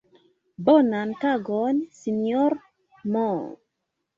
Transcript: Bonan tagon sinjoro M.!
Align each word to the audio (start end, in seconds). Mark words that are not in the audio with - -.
Bonan 0.69 1.11
tagon 1.25 1.83
sinjoro 1.99 2.59
M.! 3.13 3.21